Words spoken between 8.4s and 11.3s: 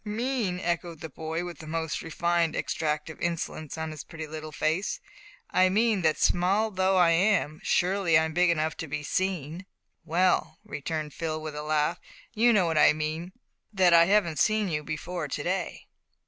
enough to be seen." "Well," returned